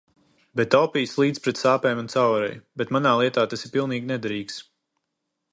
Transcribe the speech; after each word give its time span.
Bet 0.59 0.73
opijs 0.77 1.13
līdz 1.23 1.43
pret 1.47 1.61
sāpēm 1.63 2.01
un 2.03 2.09
caureju, 2.15 2.57
bet 2.83 2.97
manā 2.97 3.13
lietā 3.23 3.47
tas 3.53 3.69
ir 3.69 3.77
pilnīgi 3.77 4.11
nederīgs. 4.15 4.61